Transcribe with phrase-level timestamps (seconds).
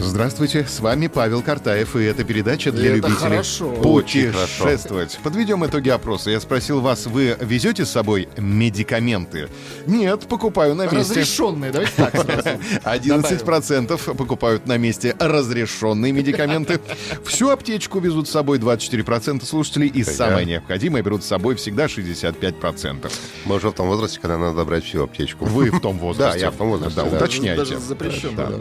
[0.00, 3.70] Здравствуйте, с вами Павел Картаев, и это передача для Это любителей хорошо.
[3.72, 5.18] путешествовать.
[5.24, 6.30] Подведем итоги опроса.
[6.30, 9.48] Я спросил вас, вы везете с собой медикаменты?
[9.86, 10.98] Нет, покупаю на месте.
[10.98, 12.48] Разрешенные, давайте так сразу.
[12.84, 16.80] 11% покупают на месте разрешенные медикаменты.
[17.24, 23.10] Всю аптечку везут с собой 24% слушателей, и самое необходимое берут с собой всегда 65%.
[23.46, 25.44] Мы уже в том возрасте, когда надо брать всю аптечку.
[25.44, 26.38] Вы в том возрасте.
[26.38, 27.76] Да, я в том возрасте, Да, уточняйте.
[27.98, 28.52] Даже да.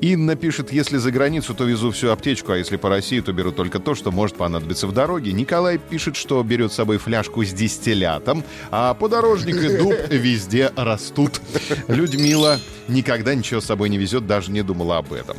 [0.00, 3.52] Инна пишет, если за границу, то везу всю аптечку, а если по России, то беру
[3.52, 5.32] только то, что может понадобиться в дороге.
[5.32, 11.40] Николай пишет, что берет с собой фляжку с дистиллятом, а подорожник и дуб везде растут.
[11.88, 15.36] Людмила никогда ничего с собой не везет, даже не думала об этом.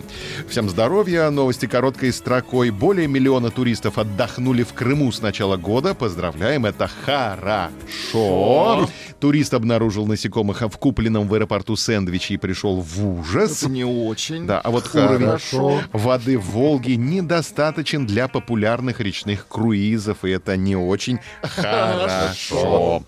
[0.50, 2.70] Всем здоровья, новости короткой строкой.
[2.70, 5.94] Более миллиона туристов отдохнули в Крыму с начала года.
[5.94, 8.90] Поздравляем, это хорошо.
[9.20, 13.64] Турист обнаружил насекомых в купленном в аэропорту сэндвиче и пришел в ужас.
[13.64, 14.46] Это не очень.
[14.46, 15.66] Да, а вот Хорошо.
[15.66, 23.04] уровень воды в Волге недостаточен для популярных речных круизов, и это не очень хорошо.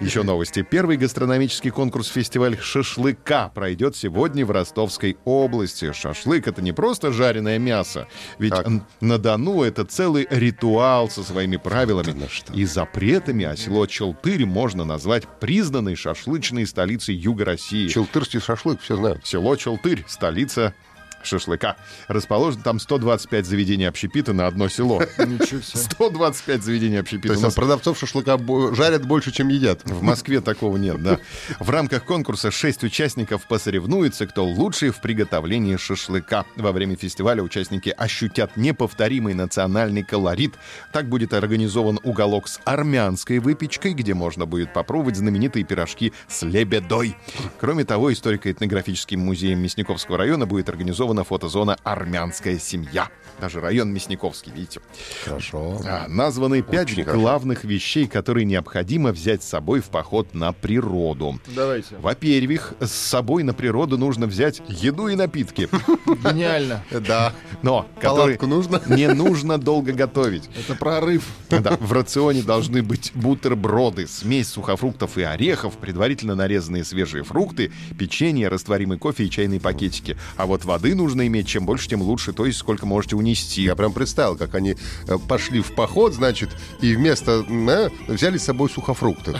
[0.00, 0.62] Еще новости.
[0.68, 5.92] Первый гастрономический конкурс-фестиваль шашлыка пройдет сегодня в Ростовской области.
[5.92, 8.66] Шашлык— это не просто жареное мясо, ведь Так.
[9.00, 12.52] на Дону это целый ритуал со своими правилами что?
[12.52, 17.88] и запретами, а село Челтырь можно назвать признанной шашлычной столицей Юга России.
[17.88, 19.26] Челтырский шашлык, все знают.
[19.26, 20.74] Село Челтырь, столица
[21.22, 21.76] шашлыка.
[22.08, 25.00] Расположено там 125 заведений общепита на одно село.
[25.18, 25.80] Ничего себе.
[25.82, 27.28] 125 заведений То общепита.
[27.28, 29.82] есть У нас продавцов шашлыка бо- жарят больше, чем едят.
[29.84, 31.18] в Москве такого нет, да.
[31.58, 36.44] В рамках конкурса шесть участников посоревнуются, кто лучший в приготовлении шашлыка.
[36.56, 40.54] Во время фестиваля участники ощутят неповторимый национальный колорит.
[40.92, 47.16] Так будет организован уголок с армянской выпечкой, где можно будет попробовать знаменитые пирожки с лебедой.
[47.60, 50.68] Кроме того, историко-этнографическим музеем Мясниковского района будет
[51.10, 53.08] организована фотозона «Армянская семья».
[53.40, 54.80] Даже район Мясниковский, видите.
[55.24, 55.80] Хорошо.
[55.86, 57.20] А, названы пять Очень хорошо.
[57.22, 61.40] главных вещей, которые необходимо взять с собой в поход на природу.
[61.46, 61.96] Давайте.
[61.96, 65.70] Во-первых, с собой на природу нужно взять еду и напитки,
[66.06, 66.84] Гениально.
[66.90, 67.32] Да.
[67.62, 68.82] но которые Палатку нужно?
[68.94, 70.50] не нужно долго готовить.
[70.58, 71.24] Это прорыв.
[71.48, 78.48] Да, в рационе должны быть бутерброды, смесь сухофруктов и орехов, предварительно нарезанные свежие фрукты, печенье,
[78.48, 80.18] растворимый кофе и чайные пакетики.
[80.36, 83.62] А вот воды нужно иметь чем больше, тем лучше, то есть сколько можете унести.
[83.62, 84.76] Я прям представил, как они
[85.08, 86.50] э, пошли в поход, значит,
[86.80, 89.34] и вместо э, взяли с собой сухофрукты.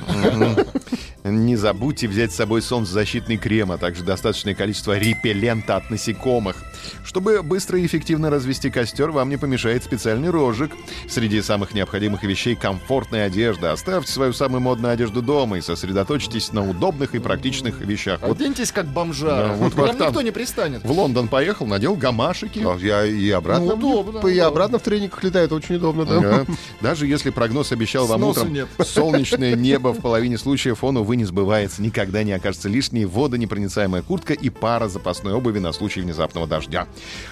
[1.23, 6.57] Не забудьте взять с собой солнцезащитный крем, а также достаточное количество репеллента от насекомых.
[7.05, 10.73] Чтобы быстро и эффективно развести костер, вам не помешает специальный рожик.
[11.09, 13.73] Среди самых необходимых вещей комфортная одежда.
[13.73, 18.21] Оставьте свою самую модную одежду дома и сосредоточьтесь на удобных и практичных вещах.
[18.23, 19.53] Вот Оденьтесь как Да, бомжара.
[19.53, 20.09] вот как там.
[20.09, 20.83] никто не пристанет.
[20.85, 22.61] в Лондон поехал, надел гамашики.
[22.65, 26.21] А Я и обратно, Ну, удобно, и обратно в трениках летает, очень удобно, да?
[26.21, 26.47] Да.
[26.81, 28.69] Даже если прогноз обещал вам утром нет.
[28.85, 31.83] солнечное небо, в половине случаев он, увы, не сбывается.
[31.83, 36.87] Никогда не окажется лишней водонепроницаемая куртка и пара запасной обуви на случай внезапного дождя.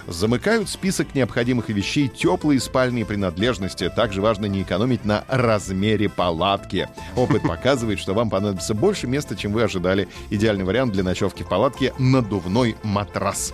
[0.06, 3.90] Замыкают список необходимых вещей теплые спальные принадлежности.
[3.94, 6.88] Также важно не экономить на размере палатки.
[7.16, 10.08] Опыт показывает, что вам понадобится больше места, чем вы ожидали.
[10.30, 13.52] Идеальный вариант для ночевки в палатке— надувной матрас.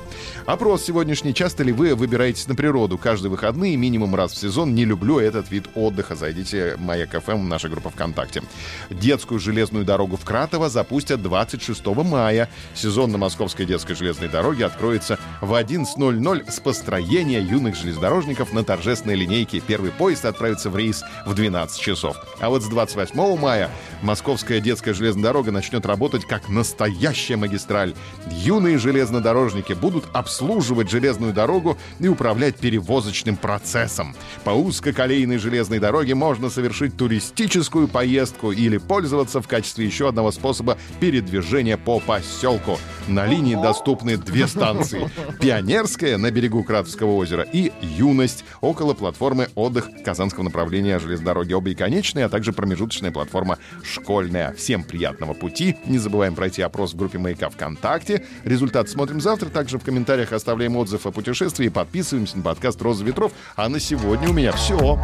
[0.55, 1.35] Опрос сегодняшний.
[1.35, 2.97] Часто ли вы выбираетесь на природу?
[2.97, 4.73] Каждые выходные, минимум раз в сезон.
[4.73, 6.15] Не люблю этот вид отдыха.
[6.15, 8.41] Зайдите в Маяк ФМ, наша группа ВКонтакте.
[8.89, 12.49] Детскую железную дорогу в Кратово запустят 26 мая.
[12.73, 19.17] Сезон на Московской детской железной дороге откроется в 11.00 с построения юных железнодорожников на торжественной
[19.17, 19.59] линейке.
[19.59, 22.17] Первый поезд отправится в рейс в 12 часов.
[22.39, 23.71] А вот с 28 мая
[24.03, 27.93] Московская детская железная дорога начнет работать как настоящая магистраль.
[28.31, 30.44] Юные железнодорожники будут обслуживать
[30.91, 34.15] железную дорогу и управлять перевозочным процессом.
[34.45, 40.79] По узкоколейной железной дороге можно совершить туристическую поездку или пользоваться в качестве еще одного способа
[41.01, 42.79] передвижения по поселку.
[43.09, 45.11] На линии доступны две станции.
[45.41, 51.53] Пионерская на берегу Кратовского озера и Юность около платформы отдых Казанского направления железной дороги.
[51.53, 54.53] Обе конечные, а также промежуточная платформа школьная.
[54.53, 55.77] Всем приятного пути.
[55.87, 58.25] Не забываем пройти опрос в группе Маяка ВКонтакте.
[58.45, 59.49] Результат смотрим завтра.
[59.49, 61.69] Также в комментариях оставляем отзыв о путешествии.
[61.69, 63.33] Подписываемся на подкаст «Роза ветров».
[63.57, 65.01] А на сегодня у меня все.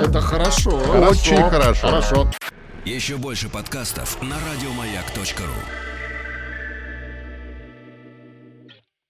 [0.00, 0.70] Это хорошо.
[1.08, 1.86] Очень хорошо.
[1.86, 2.30] Хорошо.
[2.84, 5.93] Еще больше подкастов на радиомаяк.ру.